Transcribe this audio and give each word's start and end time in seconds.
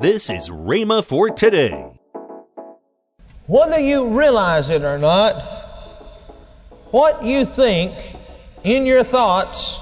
This 0.00 0.28
is 0.28 0.50
Rhema 0.50 1.04
for 1.04 1.30
today. 1.30 1.88
Whether 3.46 3.78
you 3.78 4.08
realize 4.08 4.68
it 4.68 4.82
or 4.82 4.98
not, 4.98 5.40
what 6.90 7.24
you 7.24 7.44
think 7.44 8.16
in 8.64 8.86
your 8.86 9.04
thoughts 9.04 9.80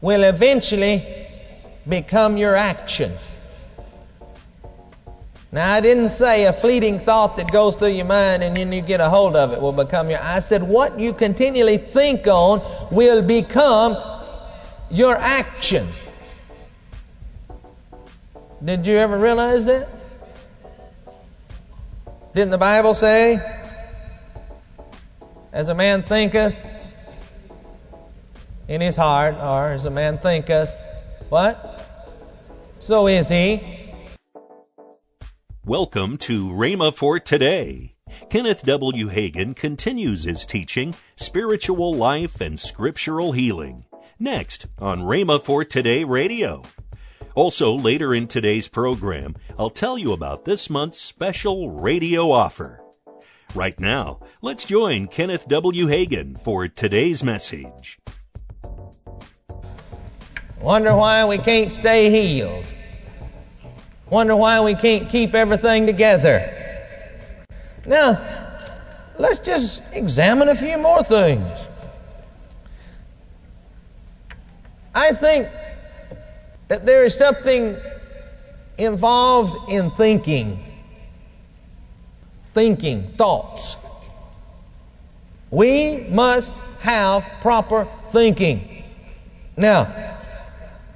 will 0.00 0.22
eventually 0.24 1.26
become 1.86 2.38
your 2.38 2.56
action. 2.56 3.12
Now, 5.52 5.74
I 5.74 5.82
didn't 5.82 6.10
say 6.10 6.46
a 6.46 6.52
fleeting 6.52 6.98
thought 7.00 7.36
that 7.36 7.52
goes 7.52 7.76
through 7.76 7.88
your 7.88 8.06
mind 8.06 8.42
and 8.42 8.56
then 8.56 8.72
you 8.72 8.80
get 8.80 9.00
a 9.00 9.10
hold 9.10 9.36
of 9.36 9.52
it 9.52 9.60
will 9.60 9.72
become 9.72 10.08
your. 10.08 10.20
I 10.22 10.40
said 10.40 10.62
what 10.62 10.98
you 10.98 11.12
continually 11.12 11.76
think 11.76 12.26
on 12.26 12.62
will 12.90 13.20
become 13.20 13.98
your 14.90 15.16
action. 15.16 15.88
Did 18.64 18.86
you 18.86 18.96
ever 18.96 19.18
realize 19.18 19.66
that? 19.66 19.88
Didn't 22.32 22.50
the 22.50 22.58
Bible 22.58 22.94
say, 22.94 23.40
as 25.52 25.68
a 25.68 25.74
man 25.74 26.04
thinketh 26.04 26.64
in 28.68 28.80
his 28.80 28.94
heart, 28.94 29.34
or 29.34 29.72
as 29.72 29.84
a 29.86 29.90
man 29.90 30.16
thinketh, 30.18 30.70
what? 31.28 32.14
So 32.78 33.08
is 33.08 33.28
he. 33.28 33.90
Welcome 35.64 36.16
to 36.18 36.46
Rhema 36.46 36.94
for 36.94 37.18
today. 37.18 37.96
Kenneth 38.30 38.62
W. 38.62 39.08
Hagin 39.08 39.56
continues 39.56 40.22
his 40.22 40.46
teaching, 40.46 40.94
Spiritual 41.16 41.94
Life 41.94 42.40
and 42.40 42.60
Scriptural 42.60 43.32
Healing. 43.32 43.86
Next 44.20 44.66
on 44.78 45.00
Rhema 45.00 45.42
for 45.42 45.64
Today 45.64 46.04
Radio. 46.04 46.62
Also, 47.34 47.72
later 47.72 48.14
in 48.14 48.26
today's 48.26 48.68
program, 48.68 49.34
I'll 49.58 49.70
tell 49.70 49.96
you 49.96 50.12
about 50.12 50.44
this 50.44 50.68
month's 50.68 51.00
special 51.00 51.70
radio 51.70 52.30
offer. 52.30 52.82
Right 53.54 53.78
now, 53.80 54.20
let's 54.42 54.64
join 54.64 55.06
Kenneth 55.06 55.48
W. 55.48 55.86
Hagin 55.86 56.36
for 56.42 56.68
today's 56.68 57.24
message. 57.24 57.98
Wonder 60.60 60.94
why 60.94 61.24
we 61.24 61.38
can't 61.38 61.72
stay 61.72 62.10
healed. 62.10 62.70
Wonder 64.10 64.36
why 64.36 64.60
we 64.60 64.74
can't 64.74 65.08
keep 65.08 65.34
everything 65.34 65.86
together. 65.86 66.48
Now, 67.86 68.20
let's 69.18 69.40
just 69.40 69.80
examine 69.92 70.50
a 70.50 70.54
few 70.54 70.76
more 70.76 71.02
things. 71.02 71.58
I 74.94 75.12
think 75.12 75.48
that 76.72 76.86
there 76.86 77.04
is 77.04 77.14
something 77.14 77.76
involved 78.78 79.68
in 79.68 79.90
thinking. 79.90 80.58
Thinking, 82.54 83.12
thoughts. 83.18 83.76
We 85.50 86.06
must 86.08 86.54
have 86.80 87.26
proper 87.42 87.86
thinking. 88.08 88.84
Now, 89.54 90.16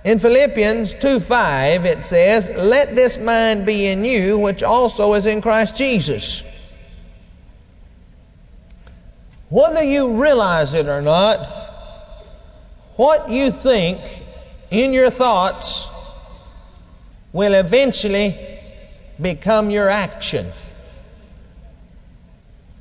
in 0.03 0.19
Philippians 0.19 0.95
2 0.95 1.21
5, 1.21 1.85
it 1.85 2.03
says, 2.03 2.49
Let 2.57 2.97
this 2.97 3.19
mind 3.19 3.67
be 3.67 3.89
in 3.89 4.03
you, 4.03 4.39
which 4.39 4.63
also 4.63 5.13
is 5.13 5.27
in 5.27 5.43
Christ 5.43 5.77
Jesus. 5.77 6.43
Whether 9.51 9.83
you 9.83 10.19
realize 10.19 10.73
it 10.73 10.87
or 10.87 11.03
not, 11.03 11.45
what 12.97 13.29
you 13.29 13.51
think 13.51 14.23
in 14.71 14.93
your 14.93 15.11
thoughts 15.11 15.89
will 17.33 17.55
eventually 17.55 18.59
become 19.21 19.71
your 19.71 19.89
action. 19.89 20.53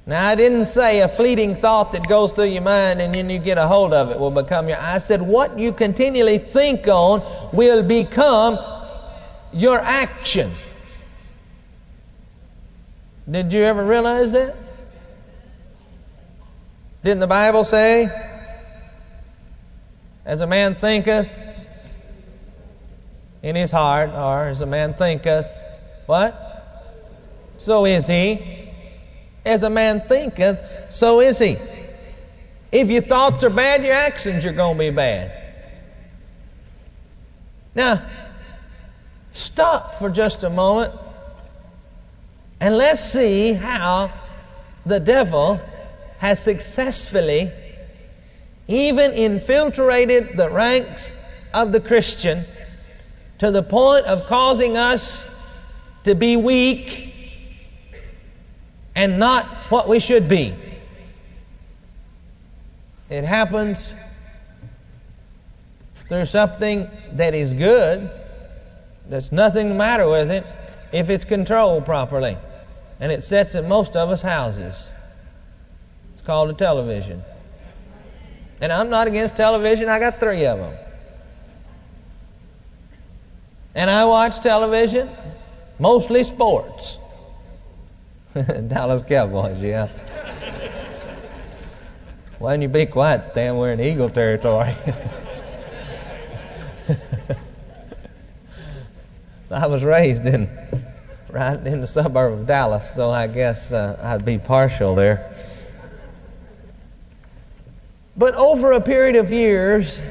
Now, 0.07 0.27
I 0.27 0.35
didn't 0.35 0.67
say 0.67 1.01
a 1.01 1.07
fleeting 1.07 1.55
thought 1.55 1.91
that 1.93 2.07
goes 2.07 2.31
through 2.31 2.45
your 2.45 2.61
mind 2.61 3.01
and 3.01 3.13
then 3.15 3.29
you 3.29 3.39
get 3.39 3.57
a 3.57 3.65
hold 3.65 3.91
of 3.91 4.11
it 4.11 4.19
will 4.19 4.31
become 4.31 4.69
your. 4.69 4.77
I 4.79 4.99
said 4.99 5.21
what 5.21 5.57
you 5.57 5.71
continually 5.71 6.37
think 6.37 6.87
on 6.87 7.23
will 7.51 7.81
become 7.81 8.59
your 9.51 9.79
action. 9.79 10.51
Did 13.29 13.51
you 13.51 13.63
ever 13.63 13.83
realize 13.83 14.31
that? 14.33 14.55
Didn't 17.03 17.19
the 17.19 17.27
Bible 17.27 17.63
say, 17.63 18.07
as 20.23 20.41
a 20.41 20.47
man 20.47 20.75
thinketh 20.75 21.44
in 23.45 23.55
his 23.55 23.69
heart, 23.69 24.09
or 24.09 24.47
as 24.47 24.61
a 24.61 24.65
man 24.65 24.95
thinketh, 24.95 25.45
what? 26.07 26.33
So 27.59 27.85
is 27.85 28.07
he. 28.07 28.71
As 29.45 29.61
a 29.61 29.69
man 29.69 30.01
thinketh, 30.07 30.87
so 30.89 31.21
is 31.21 31.37
he. 31.37 31.57
If 32.71 32.89
your 32.89 33.03
thoughts 33.03 33.43
are 33.43 33.51
bad, 33.51 33.85
your 33.85 33.93
actions 33.93 34.47
are 34.47 34.51
going 34.51 34.75
to 34.75 34.79
be 34.79 34.89
bad. 34.89 35.31
Now, 37.75 38.03
stop 39.31 39.93
for 39.93 40.09
just 40.09 40.43
a 40.43 40.49
moment 40.49 40.93
and 42.59 42.77
let's 42.77 43.11
see 43.11 43.53
how 43.53 44.11
the 44.87 44.99
devil 44.99 45.61
has 46.17 46.41
successfully 46.41 47.51
even 48.67 49.11
infiltrated 49.11 50.35
the 50.35 50.49
ranks 50.49 51.13
of 51.53 51.71
the 51.71 51.79
Christian 51.79 52.45
to 53.39 53.51
the 53.51 53.63
point 53.63 54.05
of 54.05 54.25
causing 54.27 54.77
us 54.77 55.27
to 56.03 56.15
be 56.15 56.37
weak 56.37 57.13
and 58.95 59.19
not 59.19 59.45
what 59.69 59.87
we 59.87 59.99
should 59.99 60.27
be. 60.27 60.55
It 63.09 63.23
happens 63.23 63.93
through 66.07 66.25
something 66.25 66.89
that 67.13 67.33
is 67.33 67.53
good, 67.53 68.09
there's 69.07 69.31
nothing 69.31 69.69
the 69.69 69.75
matter 69.75 70.09
with 70.09 70.31
it 70.31 70.45
if 70.91 71.09
it's 71.09 71.25
controlled 71.25 71.85
properly. 71.85 72.37
And 72.99 73.11
it 73.11 73.23
sits 73.23 73.55
in 73.55 73.67
most 73.67 73.95
of 73.95 74.09
us' 74.09 74.21
houses. 74.21 74.93
It's 76.13 76.21
called 76.21 76.49
a 76.49 76.53
television. 76.53 77.23
And 78.61 78.71
I'm 78.71 78.89
not 78.89 79.07
against 79.07 79.35
television, 79.35 79.89
I 79.89 79.99
got 79.99 80.19
three 80.19 80.45
of 80.45 80.59
them. 80.59 80.77
And 83.75 83.89
I 83.89 84.05
watch 84.05 84.39
television, 84.39 85.09
mostly 85.79 86.23
sports. 86.23 86.97
Dallas 88.67 89.03
Cowboys, 89.03 89.61
yeah. 89.61 89.89
Why 92.39 92.53
don't 92.53 92.61
you 92.61 92.69
be 92.69 92.85
quiet, 92.85 93.25
Stan? 93.25 93.57
We're 93.57 93.73
in 93.73 93.81
Eagle 93.81 94.09
territory. 94.09 94.73
I 99.51 99.67
was 99.67 99.83
raised 99.83 100.25
in 100.25 100.49
right 101.29 101.67
in 101.67 101.81
the 101.81 101.87
suburb 101.87 102.31
of 102.33 102.47
Dallas, 102.47 102.93
so 102.95 103.09
I 103.09 103.27
guess 103.27 103.73
uh, 103.73 103.99
I'd 104.01 104.23
be 104.23 104.37
partial 104.37 104.95
there. 104.95 105.35
But 108.15 108.35
over 108.35 108.71
a 108.71 108.79
period 108.79 109.17
of 109.17 109.33
years, 109.33 110.01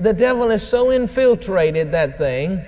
the 0.00 0.14
devil 0.14 0.48
has 0.48 0.66
so 0.66 0.90
infiltrated 0.90 1.92
that 1.92 2.16
thing 2.16 2.64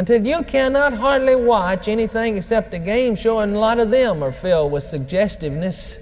until 0.00 0.26
you 0.26 0.42
cannot 0.44 0.94
hardly 0.94 1.36
watch 1.36 1.86
anything 1.86 2.38
except 2.38 2.72
a 2.72 2.78
game 2.78 3.14
show, 3.14 3.40
and 3.40 3.54
a 3.54 3.58
lot 3.58 3.78
of 3.78 3.90
them 3.90 4.22
are 4.22 4.32
filled 4.32 4.72
with 4.72 4.82
suggestiveness. 4.82 5.98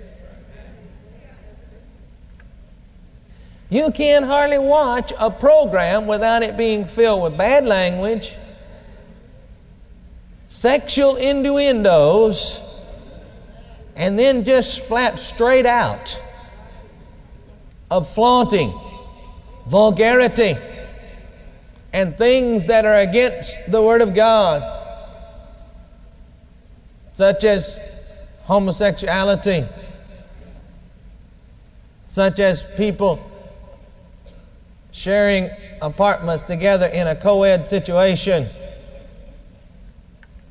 You 3.69 3.91
can't 3.91 4.25
hardly 4.25 4.59
watch 4.59 5.13
a 5.19 5.33
program 5.33 6.07
without 6.07 6.45
it 6.45 6.57
being 6.57 6.85
filled 6.85 7.25
with 7.25 7.37
bad 7.37 7.67
language, 7.67 8.37
sexual 10.47 11.17
innuendos, 11.17 12.61
and 13.97 14.17
then 14.17 14.45
just 14.45 14.79
flat 14.83 15.19
straight 15.19 15.67
out 15.67 16.23
of 17.91 18.09
flaunting, 18.09 18.79
vulgarity 19.67 20.57
and 21.93 22.17
things 22.17 22.65
that 22.67 22.85
are 22.85 22.99
against 22.99 23.59
the 23.69 23.81
Word 23.81 24.03
of 24.03 24.15
God, 24.15 24.63
such 27.15 27.45
as 27.45 27.81
homosexuality, 28.45 29.67
such 32.07 32.41
as 32.41 32.67
people 32.77 33.21
sharing 34.93 35.51
apartments 35.81 36.45
together 36.45 36.87
in 36.87 37.07
a 37.07 37.15
co 37.15 37.43
ed 37.43 37.69
situation. 37.69 38.49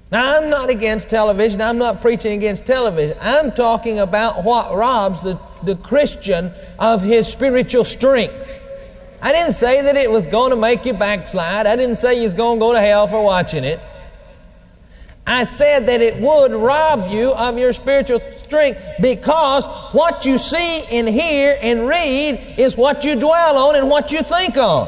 Now, 0.09 0.37
I'm 0.37 0.49
not 0.49 0.69
against 0.69 1.09
television. 1.09 1.61
I'm 1.61 1.77
not 1.77 2.01
preaching 2.01 2.31
against 2.31 2.65
television. 2.65 3.17
I'm 3.19 3.51
talking 3.51 3.99
about 3.99 4.45
what 4.45 4.73
robs 4.73 5.21
the, 5.21 5.37
the 5.63 5.75
Christian 5.75 6.53
of 6.79 7.01
his 7.01 7.27
spiritual 7.27 7.83
strength. 7.83 8.53
I 9.21 9.31
didn't 9.31 9.53
say 9.53 9.81
that 9.81 9.95
it 9.95 10.11
was 10.11 10.27
going 10.27 10.51
to 10.51 10.55
make 10.55 10.85
you 10.85 10.93
backslide. 10.93 11.65
I 11.65 11.75
didn't 11.75 11.95
say 11.95 12.15
you 12.15 12.23
was 12.23 12.33
going 12.33 12.59
to 12.59 12.59
go 12.59 12.73
to 12.73 12.79
hell 12.79 13.07
for 13.07 13.23
watching 13.23 13.63
it. 13.63 13.79
I 15.25 15.43
said 15.43 15.87
that 15.87 16.01
it 16.01 16.21
would 16.21 16.53
rob 16.53 17.11
you 17.11 17.33
of 17.33 17.57
your 17.57 17.73
spiritual 17.73 18.21
strength 18.45 18.81
because 19.01 19.65
what 19.93 20.25
you 20.25 20.37
see 20.37 20.83
and 20.89 21.07
hear 21.07 21.57
and 21.61 21.85
read 21.85 22.55
is 22.57 22.77
what 22.77 23.03
you 23.03 23.15
dwell 23.15 23.57
on 23.57 23.75
and 23.75 23.89
what 23.89 24.13
you 24.13 24.21
think 24.21 24.55
on. 24.55 24.87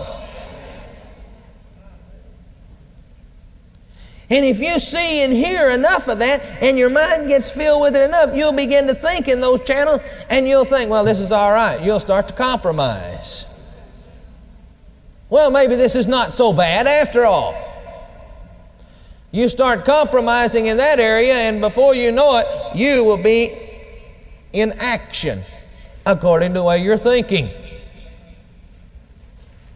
And 4.30 4.46
if 4.46 4.60
you 4.60 4.78
see 4.80 5.24
and 5.24 5.34
hear 5.34 5.72
enough 5.72 6.08
of 6.08 6.20
that 6.20 6.42
and 6.62 6.78
your 6.78 6.90
mind 6.90 7.28
gets 7.28 7.50
filled 7.50 7.82
with 7.82 7.96
it 7.96 8.04
enough, 8.04 8.34
you'll 8.34 8.54
begin 8.54 8.88
to 8.88 8.94
think 8.94 9.28
in 9.28 9.42
those 9.42 9.60
channels 9.62 10.00
and 10.30 10.48
you'll 10.48 10.66
think, 10.66 10.90
well, 10.90 11.04
this 11.04 11.20
is 11.20 11.32
all 11.32 11.52
right. 11.52 11.84
You'll 11.84 12.00
start 12.00 12.28
to 12.30 12.34
compromise. 12.34 13.46
Well, 15.30 15.52
maybe 15.52 15.76
this 15.76 15.96
is 15.96 16.08
not 16.08 16.34
so 16.34 16.54
bad 16.54 16.88
after 16.88 17.24
all. 17.24 17.56
You 19.32 19.48
start 19.48 19.86
compromising 19.86 20.66
in 20.66 20.78
that 20.78 21.00
area, 21.00 21.36
and 21.36 21.62
before 21.62 21.94
you 21.94 22.12
know 22.12 22.38
it, 22.38 22.76
you 22.76 23.04
will 23.04 23.22
be 23.22 23.56
in 24.54 24.72
action 24.80 25.44
according 26.06 26.54
to 26.54 26.60
the 26.60 26.64
way 26.64 26.80
you're 26.82 26.98
thinking. 26.98 27.52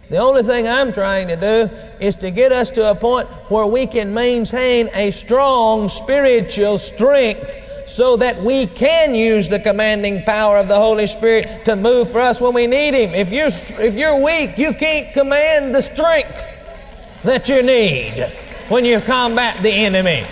The 0.10 0.18
only 0.18 0.44
thing 0.44 0.68
I'm 0.68 0.92
trying 0.92 1.28
to 1.28 1.36
do 1.36 1.70
is 2.00 2.16
to 2.18 2.32
get 2.32 2.52
us 2.52 2.72
to 2.72 2.90
a 2.90 2.96
point 2.96 3.28
where 3.50 3.68
we 3.68 3.86
can 3.86 4.14
maintain 4.14 4.90
a 4.94 5.12
strong 5.12 5.88
spiritual 5.88 6.78
strength 6.80 7.56
so 7.86 8.18
that 8.18 8.42
we 8.42 8.66
can 8.68 9.14
use 9.14 9.50
the 9.50 9.60
commanding 9.60 10.24
power 10.24 10.58
of 10.58 10.68
the 10.68 10.76
Holy 10.76 11.08
Spirit 11.08 11.66
to 11.66 11.76
move 11.76 12.10
for 12.10 12.20
us 12.20 12.40
when 12.40 12.54
we 12.54 12.68
need 12.68 12.94
Him. 12.94 13.14
If 13.14 13.32
you're, 13.32 13.50
if 13.82 13.96
you're 13.96 14.22
weak, 14.22 14.58
you 14.58 14.74
can't 14.74 15.14
command 15.14 15.74
the 15.74 15.82
strength 15.82 16.62
that 17.24 17.50
you 17.50 17.62
need 17.62 18.38
when 18.70 18.86
you 18.86 19.00
combat 19.02 19.62
the 19.62 19.72
enemy. 19.72 20.26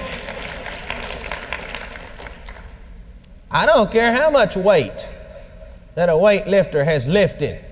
I 3.49 3.65
don't 3.65 3.91
care 3.91 4.13
how 4.13 4.29
much 4.29 4.55
weight 4.55 5.07
that 5.95 6.07
a 6.07 6.13
weightlifter 6.13 6.85
has 6.85 7.05
lifted 7.05 7.65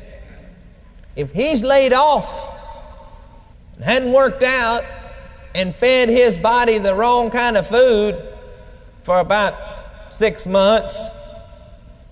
if 1.16 1.34
he's 1.34 1.62
laid 1.62 1.94
off 1.94 2.46
and 3.76 3.84
hadn't 3.84 4.14
worked 4.14 4.44
out 4.44 4.84
and 5.56 5.76
fed 5.76 6.10
his 6.10 6.38
body 6.38 6.78
the 6.78 6.96
wrong 6.96 7.30
kind 7.30 7.58
of 7.58 7.68
food 7.68 8.16
for 9.04 9.20
about 9.20 9.54
six 10.12 10.46
months, 10.46 11.08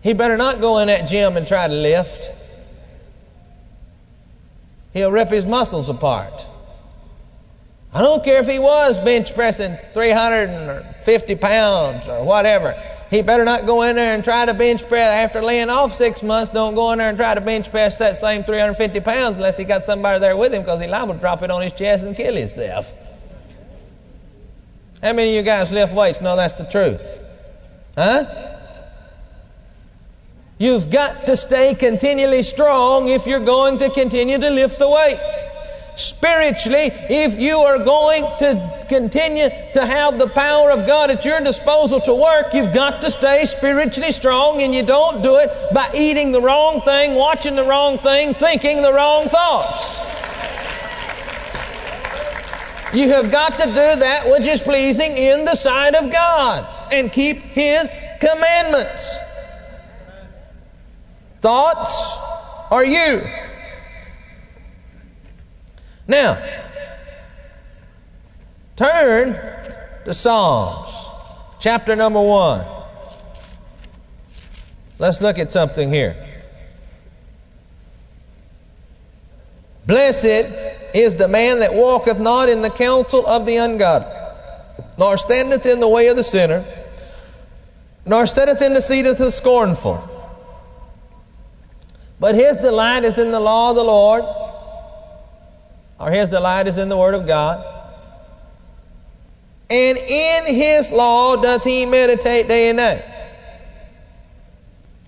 he 0.01 0.13
better 0.13 0.37
not 0.37 0.61
go 0.61 0.79
in 0.79 0.87
that 0.87 1.07
gym 1.07 1.37
and 1.37 1.47
try 1.47 1.67
to 1.67 1.73
lift. 1.73 2.31
He'll 4.93 5.11
rip 5.11 5.29
his 5.29 5.45
muscles 5.45 5.89
apart. 5.89 6.45
I 7.93 8.01
don't 8.01 8.23
care 8.23 8.41
if 8.41 8.47
he 8.47 8.59
was 8.59 8.99
bench 8.99 9.33
pressing 9.33 9.77
350 9.93 11.35
pounds 11.35 12.07
or 12.07 12.23
whatever. 12.23 12.81
He 13.09 13.21
better 13.21 13.45
not 13.45 13.65
go 13.65 13.83
in 13.83 13.95
there 13.95 14.13
and 14.13 14.23
try 14.23 14.45
to 14.45 14.53
bench 14.53 14.87
press 14.87 15.25
after 15.25 15.41
laying 15.41 15.69
off 15.69 15.95
six 15.95 16.21
months. 16.21 16.51
Don't 16.51 16.75
go 16.75 16.91
in 16.91 16.99
there 16.99 17.09
and 17.09 17.17
try 17.17 17.33
to 17.33 17.41
bench 17.41 17.71
press 17.71 17.97
that 17.97 18.17
same 18.17 18.43
350 18.43 18.99
pounds 18.99 19.37
unless 19.37 19.57
he 19.57 19.63
got 19.63 19.83
somebody 19.83 20.19
there 20.19 20.35
with 20.35 20.53
him 20.53 20.61
because 20.61 20.81
he's 20.81 20.89
liable 20.89 21.13
to 21.13 21.19
drop 21.19 21.41
it 21.41 21.49
on 21.49 21.61
his 21.61 21.73
chest 21.73 22.05
and 22.05 22.15
kill 22.15 22.35
himself. 22.35 22.93
How 25.01 25.13
many 25.13 25.29
of 25.29 25.35
you 25.35 25.43
guys 25.43 25.71
lift 25.71 25.93
weights 25.93 26.21
No, 26.21 26.35
that's 26.35 26.55
the 26.55 26.65
truth? 26.65 27.16
Huh? 27.97 28.25
You've 30.59 30.91
got 30.91 31.25
to 31.25 31.35
stay 31.35 31.73
continually 31.73 32.43
strong 32.43 33.09
if 33.09 33.25
you're 33.25 33.39
going 33.39 33.79
to 33.79 33.89
continue 33.89 34.37
to 34.37 34.49
lift 34.49 34.77
the 34.77 34.89
weight 34.89 35.19
spiritually, 35.95 36.91
if 37.09 37.39
you 37.39 37.57
are 37.57 37.79
going 37.79 38.23
to 38.37 38.85
continue 38.87 39.49
to 39.73 39.83
have 39.83 40.19
the 40.19 40.27
power 40.27 40.69
of 40.69 40.85
God 40.85 41.09
at 41.09 41.25
your 41.25 41.41
disposal 41.41 41.99
to 42.01 42.13
work, 42.13 42.53
you've 42.53 42.73
got 42.73 43.01
to 43.01 43.09
stay 43.09 43.45
spiritually 43.45 44.11
strong, 44.11 44.61
and 44.61 44.75
you 44.75 44.83
don't 44.83 45.23
do 45.23 45.37
it 45.37 45.51
by 45.73 45.89
eating 45.95 46.31
the 46.31 46.41
wrong 46.41 46.81
thing, 46.81 47.15
watching 47.15 47.55
the 47.55 47.63
wrong 47.63 47.97
thing, 47.97 48.35
thinking 48.35 48.83
the 48.83 48.93
wrong 48.93 49.27
thoughts. 49.27 49.99
You 52.93 53.09
have 53.09 53.31
got 53.31 53.57
to 53.57 53.65
do 53.65 53.73
that 53.73 54.29
which 54.29 54.47
is 54.47 54.61
pleasing 54.61 55.17
in 55.17 55.45
the 55.45 55.55
sight 55.55 55.95
of 55.95 56.11
God 56.11 56.76
and 56.91 57.11
keep 57.11 57.37
His 57.37 57.89
commandments. 58.19 59.17
Thoughts 61.41 62.17
are 62.71 62.85
you. 62.85 63.21
Now, 66.07 66.41
turn 68.75 69.33
to 70.05 70.13
Psalms, 70.13 71.09
chapter 71.59 71.95
number 71.95 72.21
one. 72.21 72.65
Let's 74.99 75.21
look 75.21 75.37
at 75.37 75.51
something 75.51 75.91
here. 75.91 76.23
Blessed 79.85 80.25
is 80.93 81.15
the 81.15 81.27
man 81.27 81.59
that 81.59 81.73
walketh 81.73 82.19
not 82.19 82.49
in 82.49 82.61
the 82.61 82.69
counsel 82.69 83.25
of 83.25 83.45
the 83.45 83.57
ungodly, 83.57 84.11
nor 84.97 85.17
standeth 85.17 85.65
in 85.65 85.79
the 85.79 85.87
way 85.87 86.07
of 86.07 86.17
the 86.17 86.23
sinner, 86.23 86.65
nor 88.07 88.25
setteth 88.25 88.61
in 88.61 88.73
the 88.73 88.81
seat 88.81 89.05
of 89.05 89.17
the 89.17 89.31
scornful. 89.31 90.01
But 92.19 92.35
his 92.35 92.57
delight 92.57 93.03
is 93.03 93.17
in 93.17 93.31
the 93.31 93.39
law 93.39 93.69
of 93.69 93.75
the 93.75 93.83
Lord 93.83 94.23
or 95.99 96.11
his 96.11 96.29
delight 96.29 96.67
is 96.67 96.77
in 96.77 96.89
the 96.89 96.97
Word 96.97 97.13
of 97.13 97.27
God. 97.27 97.65
And 99.69 99.97
in 99.97 100.55
his 100.55 100.89
law 100.91 101.35
doth 101.35 101.63
he 101.63 101.85
meditate 101.85 102.47
day 102.47 102.69
and 102.69 102.77
night. 102.77 103.05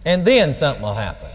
And 0.05 0.25
then 0.25 0.53
something 0.53 0.81
will 0.81 0.93
happen. 0.93 1.29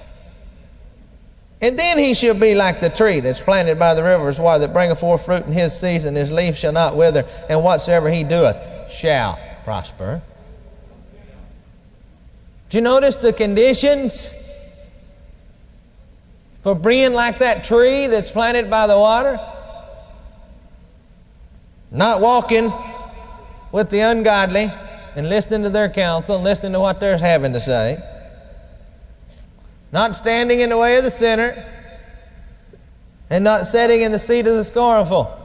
And 1.61 1.79
then 1.79 1.99
he 1.99 2.13
shall 2.13 2.35
be 2.35 2.55
like 2.55 2.81
the 2.81 2.91
tree 2.91 3.21
that's 3.21 3.41
planted 3.41 3.79
by 3.79 3.95
the 3.95 4.03
rivers 4.03 4.39
water 4.39 4.67
that 4.67 4.73
bringeth 4.75 5.01
forth 5.01 5.25
fruit 5.25 5.47
in 5.47 5.53
his 5.53 5.79
season. 5.79 6.15
His 6.15 6.31
leaf 6.31 6.57
shall 6.57 6.73
not 6.73 6.97
wither, 6.97 7.25
and 7.49 7.63
whatsoever 7.65 8.11
he 8.11 8.23
doeth 8.23 8.91
shall 8.91 9.39
prosper. 9.65 10.21
You 12.75 12.81
notice 12.81 13.17
the 13.17 13.33
conditions 13.33 14.33
for 16.63 16.75
being 16.75 17.13
like 17.13 17.39
that 17.39 17.63
tree 17.63 18.09
that's 18.09 18.31
planted 18.31 18.69
by 18.69 18.87
the 18.87 18.97
water? 18.97 19.39
Not 21.91 22.21
walking 22.21 22.73
with 23.71 23.91
the 23.91 24.01
ungodly 24.01 24.73
and 25.15 25.29
listening 25.29 25.63
to 25.63 25.71
their 25.71 25.89
counsel 25.89 26.37
and 26.37 26.45
listening 26.45 26.73
to 26.73 26.81
what 26.81 26.99
they're 26.99 27.19
having 27.19 27.53
to 27.53 27.61
say. 27.61 27.99
Not 29.93 30.17
standing 30.17 30.61
in 30.61 30.71
the 30.71 30.79
way 30.79 30.97
of 30.97 31.05
the 31.05 31.11
sinner 31.11 31.71
and 33.31 33.45
not 33.45 33.67
sitting 33.69 34.03
in 34.03 34.11
the 34.11 34.19
seat 34.19 34.47
of 34.47 34.57
the 34.57 34.65
scornful. 34.65 35.41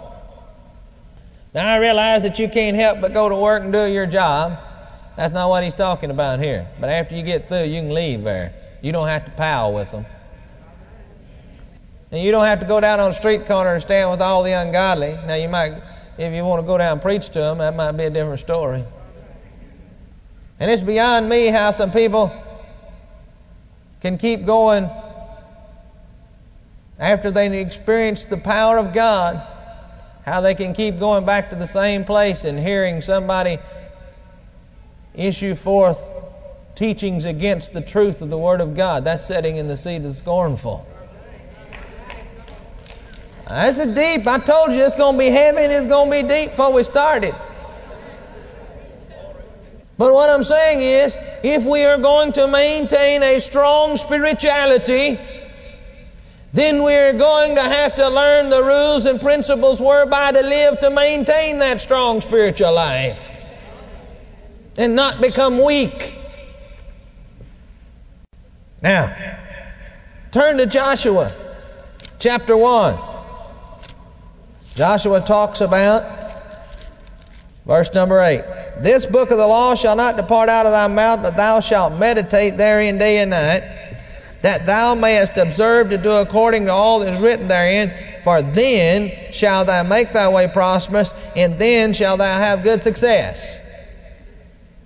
Now, 1.53 1.67
I 1.67 1.77
realize 1.77 2.24
that 2.24 2.39
you 2.39 2.50
can't 2.50 2.75
help 2.75 3.01
but 3.01 3.13
go 3.13 3.29
to 3.29 3.36
work 3.36 3.63
and 3.63 3.74
do 3.74 3.86
your 3.86 4.07
job. 4.07 4.59
That's 5.19 5.33
not 5.33 5.49
what 5.49 5.65
he's 5.65 5.73
talking 5.73 6.11
about 6.11 6.39
here. 6.39 6.65
But 6.79 6.89
after 6.89 7.13
you 7.13 7.23
get 7.23 7.49
through, 7.49 7.65
you 7.65 7.81
can 7.81 7.93
leave 7.93 8.23
there. 8.23 8.53
You 8.81 8.93
don't 8.93 9.09
have 9.09 9.25
to 9.25 9.31
pal 9.31 9.73
with 9.73 9.91
them. 9.91 10.05
And 12.09 12.23
you 12.23 12.31
don't 12.31 12.45
have 12.45 12.61
to 12.61 12.65
go 12.65 12.79
down 12.79 13.01
on 13.01 13.11
a 13.11 13.13
street 13.13 13.45
corner 13.45 13.73
and 13.73 13.81
stand 13.81 14.09
with 14.11 14.21
all 14.21 14.43
the 14.43 14.53
ungodly. 14.53 15.19
Now, 15.27 15.33
you 15.33 15.49
might, 15.49 15.73
if 16.17 16.33
you 16.33 16.45
want 16.45 16.61
to 16.61 16.65
go 16.65 16.77
down 16.77 16.93
and 16.93 17.01
preach 17.01 17.27
to 17.31 17.39
them, 17.39 17.57
that 17.57 17.75
might 17.75 17.91
be 17.91 18.05
a 18.05 18.09
different 18.09 18.39
story. 18.39 18.85
And 20.57 20.71
it's 20.71 20.83
beyond 20.83 21.27
me 21.27 21.47
how 21.47 21.71
some 21.71 21.91
people 21.91 22.31
can 23.99 24.17
keep 24.17 24.45
going 24.45 24.89
after 26.97 27.29
they 27.29 27.59
experience 27.59 28.23
the 28.23 28.38
power 28.38 28.77
of 28.77 28.93
God, 28.93 29.45
how 30.23 30.39
they 30.39 30.55
can 30.55 30.73
keep 30.73 30.97
going 30.97 31.25
back 31.25 31.49
to 31.49 31.57
the 31.57 31.67
same 31.67 32.05
place 32.05 32.45
and 32.45 32.57
hearing 32.57 33.01
somebody 33.01 33.59
issue 35.19 35.53
forth 35.53 35.99
teachings 36.75 37.25
against 37.25 37.73
the 37.73 37.81
truth 37.81 38.21
of 38.21 38.29
the 38.29 38.38
Word 38.38 38.61
of 38.61 38.75
God. 38.75 39.03
That's 39.03 39.27
setting 39.27 39.57
in 39.57 39.67
the 39.67 39.75
seed 39.75 40.05
of 40.05 40.15
scornful. 40.15 40.88
That's 43.47 43.79
a 43.79 43.93
deep. 43.93 44.25
I 44.27 44.39
told 44.39 44.71
you 44.71 44.83
it's 44.83 44.95
going 44.95 45.15
to 45.15 45.19
be 45.19 45.29
heavy 45.29 45.63
and 45.63 45.73
it's 45.73 45.88
going 45.88 46.09
to 46.09 46.23
be 46.23 46.27
deep 46.27 46.51
before 46.51 46.71
we 46.71 46.83
started. 46.83 47.35
But 49.97 50.13
what 50.13 50.29
I'm 50.29 50.43
saying 50.43 50.81
is, 50.81 51.17
if 51.43 51.65
we 51.65 51.83
are 51.83 51.97
going 51.97 52.31
to 52.33 52.47
maintain 52.47 53.21
a 53.21 53.39
strong 53.39 53.97
spirituality, 53.97 55.19
then 56.53 56.83
we're 56.83 57.11
going 57.11 57.55
to 57.55 57.61
have 57.61 57.95
to 57.95 58.07
learn 58.07 58.49
the 58.49 58.63
rules 58.63 59.05
and 59.05 59.19
principles 59.19 59.81
whereby 59.81 60.31
to 60.31 60.41
live 60.41 60.79
to 60.79 60.89
maintain 60.89 61.59
that 61.59 61.81
strong 61.81 62.21
spiritual 62.21 62.73
life 62.73 63.29
and 64.79 64.95
not 64.95 65.19
become 65.19 65.62
weak. 65.62 66.15
Now, 68.81 69.13
turn 70.31 70.57
to 70.57 70.65
Joshua 70.65 71.33
chapter 72.17 72.55
1. 72.55 72.98
Joshua 74.75 75.19
talks 75.19 75.59
about 75.59 76.38
verse 77.65 77.93
number 77.93 78.21
8. 78.21 78.41
This 78.81 79.05
book 79.05 79.31
of 79.31 79.38
the 79.38 79.45
law 79.45 79.75
shall 79.75 79.98
not 79.98 80.15
depart 80.15 80.48
out 80.48 80.65
of 80.65 80.71
thy 80.71 80.88
mouth, 80.88 81.21
but 81.21 81.36
thou 81.36 81.59
shalt 81.59 82.00
meditate 82.00 82.55
therein 82.55 82.98
day 82.98 83.17
and 83.17 83.31
night, 83.31 83.63
that 84.43 84.65
thou 84.65 84.95
mayest 84.95 85.36
observe 85.36 85.89
to 85.89 85.98
do 85.98 86.09
according 86.09 86.67
to 86.67 86.71
all 86.71 87.00
that 87.00 87.13
is 87.13 87.19
written 87.19 87.50
therein. 87.50 87.93
For 88.24 88.41
then 88.41 89.12
shall 89.33 89.65
thou 89.65 89.83
make 89.83 90.13
thy 90.13 90.29
way 90.29 90.48
prosperous, 90.48 91.13
and 91.36 91.59
then 91.59 91.91
shall 91.91 92.15
thou 92.15 92.38
have 92.39 92.63
good 92.63 92.81
success. 92.81 93.59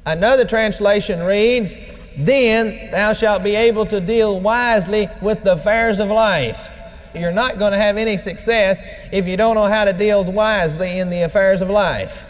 Another 0.05 0.45
translation 0.45 1.21
reads, 1.21 1.75
Then 2.17 2.91
thou 2.91 3.13
shalt 3.13 3.43
be 3.43 3.55
able 3.55 3.85
to 3.87 4.01
deal 4.01 4.39
wisely 4.39 5.07
with 5.21 5.43
the 5.43 5.53
affairs 5.53 5.99
of 5.99 6.09
life. 6.09 6.69
You're 7.15 7.31
not 7.31 7.59
going 7.59 7.71
to 7.71 7.77
have 7.77 7.97
any 7.97 8.17
success 8.17 8.79
if 9.11 9.27
you 9.27 9.37
don't 9.37 9.55
know 9.55 9.67
how 9.67 9.85
to 9.85 9.93
deal 9.93 10.23
wisely 10.23 10.99
in 10.99 11.09
the 11.09 11.21
affairs 11.21 11.61
of 11.61 11.69
life. 11.69 12.25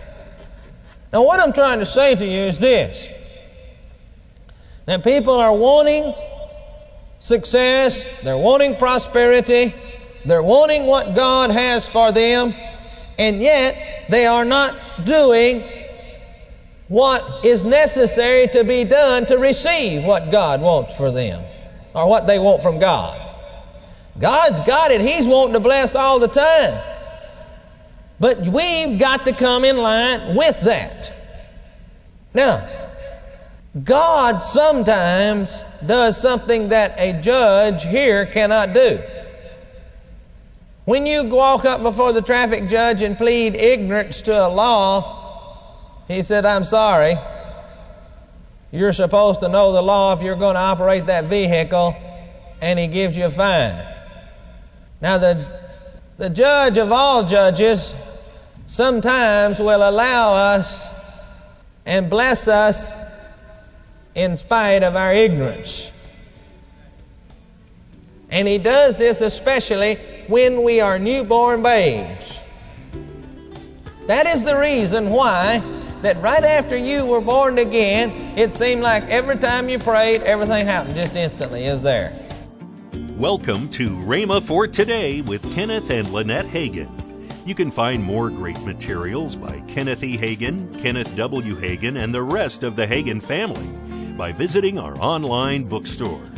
Now, 1.11 1.23
what 1.23 1.39
I'm 1.39 1.53
trying 1.53 1.79
to 1.79 1.85
say 1.85 2.15
to 2.15 2.25
you 2.25 2.41
is 2.41 2.59
this 2.59 3.07
that 4.85 5.03
people 5.03 5.35
are 5.35 5.55
wanting 5.55 6.13
success, 7.19 8.05
they're 8.23 8.37
wanting 8.37 8.75
prosperity, 8.75 9.73
they're 10.25 10.43
wanting 10.43 10.85
what 10.87 11.15
God 11.15 11.51
has 11.51 11.87
for 11.87 12.11
them, 12.11 12.53
and 13.17 13.41
yet 13.41 14.05
they 14.09 14.25
are 14.25 14.43
not 14.43 15.05
doing 15.05 15.82
what 16.93 17.43
is 17.43 17.63
necessary 17.63 18.47
to 18.47 18.63
be 18.63 18.83
done 18.83 19.25
to 19.25 19.39
receive 19.39 20.05
what 20.05 20.29
God 20.31 20.61
wants 20.61 20.95
for 20.95 21.09
them 21.09 21.43
or 21.95 22.07
what 22.07 22.27
they 22.27 22.37
want 22.37 22.61
from 22.61 22.77
God. 22.77 23.19
God's 24.19 24.61
got 24.61 24.91
it, 24.91 25.01
He's 25.01 25.25
wanting 25.25 25.53
to 25.53 25.59
bless 25.59 25.95
all 25.95 26.19
the 26.19 26.27
time. 26.27 26.79
But 28.19 28.47
we've 28.47 28.99
got 28.99 29.25
to 29.25 29.33
come 29.33 29.65
in 29.65 29.77
line 29.77 30.35
with 30.35 30.61
that. 30.61 31.11
Now, 32.35 32.69
God 33.83 34.43
sometimes 34.43 35.65
does 35.83 36.21
something 36.21 36.69
that 36.69 36.93
a 36.99 37.19
judge 37.19 37.85
here 37.85 38.27
cannot 38.27 38.73
do. 38.73 39.01
When 40.85 41.07
you 41.07 41.23
walk 41.23 41.65
up 41.65 41.81
before 41.81 42.13
the 42.13 42.21
traffic 42.21 42.69
judge 42.69 43.01
and 43.01 43.17
plead 43.17 43.55
ignorance 43.55 44.21
to 44.21 44.45
a 44.45 44.47
law, 44.47 45.22
he 46.07 46.21
said, 46.21 46.45
I'm 46.45 46.63
sorry. 46.63 47.15
You're 48.71 48.93
supposed 48.93 49.39
to 49.41 49.47
know 49.47 49.71
the 49.71 49.81
law 49.81 50.13
if 50.13 50.21
you're 50.21 50.35
going 50.35 50.55
to 50.55 50.59
operate 50.59 51.05
that 51.05 51.25
vehicle, 51.25 51.95
and 52.61 52.79
he 52.79 52.87
gives 52.87 53.15
you 53.15 53.25
a 53.25 53.31
fine. 53.31 53.87
Now, 55.01 55.17
the, 55.17 55.61
the 56.17 56.29
judge 56.29 56.77
of 56.77 56.91
all 56.91 57.23
judges 57.27 57.93
sometimes 58.65 59.59
will 59.59 59.87
allow 59.87 60.33
us 60.33 60.91
and 61.85 62.09
bless 62.09 62.47
us 62.47 62.93
in 64.15 64.37
spite 64.37 64.83
of 64.83 64.95
our 64.95 65.13
ignorance. 65.13 65.91
And 68.29 68.47
he 68.47 68.57
does 68.57 68.95
this 68.95 69.21
especially 69.21 69.95
when 70.27 70.63
we 70.63 70.81
are 70.81 70.97
newborn 70.97 71.61
babes. 71.61 72.39
That 74.07 74.25
is 74.25 74.41
the 74.41 74.57
reason 74.57 75.09
why 75.09 75.61
that 76.03 76.21
right 76.21 76.43
after 76.43 76.75
you 76.75 77.05
were 77.05 77.21
born 77.21 77.57
again, 77.59 78.11
it 78.37 78.53
seemed 78.53 78.81
like 78.81 79.03
every 79.05 79.37
time 79.37 79.69
you 79.69 79.79
prayed, 79.79 80.21
everything 80.23 80.65
happened 80.65 80.95
just 80.95 81.15
instantly, 81.15 81.63
is 81.63 81.81
there. 81.81 82.13
Welcome 83.11 83.69
to 83.69 83.89
Rhema 83.89 84.43
for 84.43 84.67
Today 84.67 85.21
with 85.21 85.55
Kenneth 85.55 85.89
and 85.89 86.11
Lynette 86.11 86.45
Hagin. 86.45 86.89
You 87.47 87.55
can 87.55 87.71
find 87.71 88.03
more 88.03 88.29
great 88.29 88.59
materials 88.63 89.37
by 89.37 89.61
Kenneth 89.61 90.03
E. 90.03 90.17
Hagin, 90.17 90.77
Kenneth 90.81 91.15
W. 91.15 91.55
Hagin, 91.55 91.95
and 91.95 92.13
the 92.13 92.21
rest 92.21 92.63
of 92.63 92.75
the 92.75 92.85
Hagin 92.85 93.23
family 93.23 93.69
by 94.17 94.33
visiting 94.33 94.77
our 94.77 94.99
online 94.99 95.69
bookstore. 95.69 96.29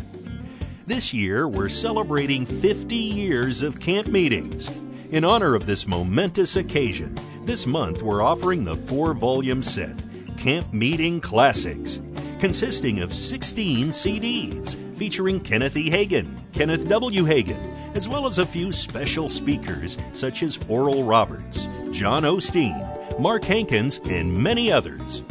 This 0.86 1.12
year, 1.12 1.48
we're 1.48 1.70
celebrating 1.70 2.46
50 2.46 2.96
years 2.96 3.64
of 3.64 3.80
camp 3.80 4.10
meetings. 4.10 4.70
In 5.10 5.26
honor 5.26 5.56
of 5.56 5.66
this 5.66 5.88
momentous 5.88 6.56
occasion, 6.56 7.18
this 7.46 7.68
month 7.68 8.02
we're 8.02 8.22
offering 8.22 8.64
the 8.64 8.76
four 8.76 9.14
volume 9.14 9.62
set, 9.62 9.96
Camp 10.38 10.72
Meeting 10.74 11.22
Classics, 11.22 12.02
consisting 12.40 13.00
of 13.00 13.14
16 13.14 13.90
CDs 13.90 14.96
featuring 14.96 15.40
Kenneth 15.40 15.78
E. 15.78 15.90
Hagin, 15.90 16.36
Kenneth 16.54 16.88
W. 16.88 17.24
Hagin, 17.24 17.96
as 17.96 18.10
well 18.10 18.26
as 18.26 18.40
a 18.40 18.46
few 18.46 18.72
special 18.72 19.30
speakers 19.30 19.98
such 20.14 20.44
as 20.44 20.60
Oral 20.70 21.04
Roberts, 21.04 21.68
John 21.92 22.24
Osteen, 22.24 23.20
Mark 23.20 23.44
Hankins, 23.44 24.00
and 24.06 24.36
many 24.36 24.72
others. 24.72 25.22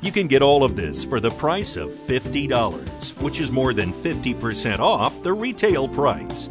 You 0.00 0.12
can 0.12 0.28
get 0.28 0.42
all 0.42 0.62
of 0.62 0.76
this 0.76 1.04
for 1.04 1.18
the 1.18 1.30
price 1.30 1.76
of 1.76 1.90
$50, 1.90 3.20
which 3.20 3.40
is 3.40 3.50
more 3.50 3.74
than 3.74 3.92
50% 3.92 4.78
off 4.78 5.22
the 5.22 5.32
retail 5.32 5.88
price. 5.88 6.48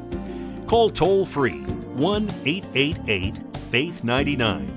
Call 0.68 0.90
toll 0.90 1.26
free 1.26 1.62
1 1.62 2.30
888 2.46 3.38
Faith 3.72 4.04
99. 4.04 4.77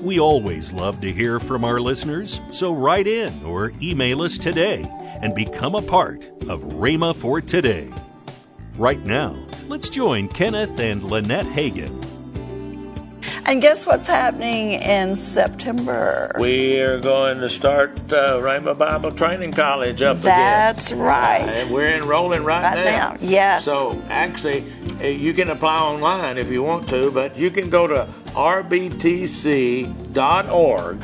We 0.00 0.18
always 0.18 0.72
love 0.72 1.02
to 1.02 1.12
hear 1.12 1.38
from 1.38 1.62
our 1.62 1.78
listeners, 1.78 2.40
so 2.50 2.72
write 2.72 3.06
in 3.06 3.44
or 3.44 3.70
email 3.82 4.22
us 4.22 4.38
today 4.38 4.82
and 5.20 5.34
become 5.34 5.74
a 5.74 5.82
part 5.82 6.24
of 6.48 6.62
Rhema 6.62 7.14
for 7.14 7.42
Today. 7.42 7.90
Right 8.76 9.04
now, 9.04 9.36
let's 9.68 9.90
join 9.90 10.28
Kenneth 10.28 10.80
and 10.80 11.02
Lynette 11.02 11.44
Hagin. 11.44 12.06
And 13.44 13.60
guess 13.60 13.84
what's 13.84 14.06
happening 14.06 14.72
in 14.72 15.16
September? 15.16 16.34
We 16.38 16.80
are 16.80 16.98
going 16.98 17.40
to 17.40 17.50
start 17.50 17.98
uh, 18.10 18.38
Rhema 18.40 18.78
Bible 18.78 19.12
Training 19.12 19.52
College 19.52 20.00
up 20.00 20.18
again. 20.18 20.24
That's 20.24 20.92
again. 20.92 21.02
right. 21.02 21.42
And 21.42 21.70
we're 21.70 21.94
enrolling 21.94 22.44
right, 22.44 22.62
Right 22.62 22.84
now, 22.84 23.16
yes. 23.20 23.66
So 23.66 24.00
actually, 24.08 24.64
uh, 25.02 25.08
you 25.08 25.34
can 25.34 25.50
apply 25.50 25.78
online 25.78 26.38
if 26.38 26.50
you 26.50 26.62
want 26.62 26.88
to, 26.88 27.10
but 27.10 27.36
you 27.36 27.50
can 27.50 27.68
go 27.68 27.86
to 27.86 28.08
rbtc.org 28.34 29.88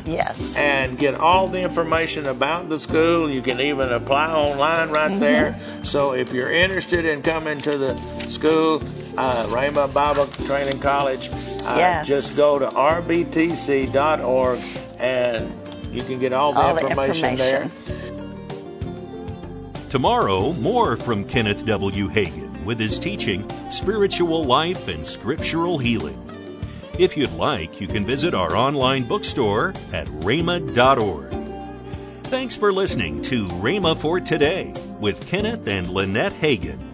Yes. 0.05 0.57
and 0.57 0.97
get 0.97 1.15
all 1.15 1.47
the 1.47 1.61
information 1.61 2.27
about 2.27 2.69
the 2.69 2.79
school. 2.79 3.29
You 3.29 3.41
can 3.41 3.59
even 3.59 3.91
apply 3.91 4.31
online 4.33 4.89
right 4.89 5.11
Mm-hmm. 5.11 5.19
there. 5.19 5.59
So 5.83 6.13
if 6.13 6.33
you're 6.33 6.51
interested 6.51 7.05
in 7.05 7.21
coming 7.21 7.59
to 7.61 7.77
the 7.77 7.95
school, 8.29 8.81
uh, 9.17 9.45
Rhema 9.47 9.91
Bible 9.93 10.27
Training 10.45 10.79
College, 10.79 11.29
uh, 11.31 11.75
Yes. 11.77 12.07
just 12.07 12.37
go 12.37 12.59
to 12.59 12.67
rbtc.org 12.67 14.59
and 14.99 15.49
you 15.93 16.03
can 16.03 16.19
get 16.19 16.33
all 16.33 16.53
the, 16.53 16.59
All 16.59 16.75
the 16.75 16.81
information, 16.81 17.29
information. 17.29 17.71
there. 17.85 17.97
Tomorrow, 19.89 20.53
more 20.53 20.97
from 20.97 21.23
Kenneth 21.23 21.65
W. 21.65 22.09
Hagin 22.09 22.65
with 22.65 22.77
his 22.79 22.99
teaching 22.99 23.49
Spiritual 23.71 24.43
Life 24.43 24.89
and 24.89 25.05
Scriptural 25.05 25.77
Healing. 25.77 26.21
If 26.99 27.15
you'd 27.15 27.33
like, 27.33 27.79
you 27.79 27.87
can 27.87 28.03
visit 28.03 28.33
our 28.33 28.55
online 28.55 29.03
bookstore 29.03 29.69
at 29.93 30.07
rhema.org. 30.07 31.31
Thanks 32.23 32.55
for 32.55 32.73
listening 32.73 33.21
to 33.23 33.45
Rhema 33.45 33.95
for 33.95 34.19
Today 34.19 34.73
with 34.99 35.25
Kenneth 35.27 35.67
and 35.67 35.89
Lynette 35.89 36.33
Hagin. 36.33 36.86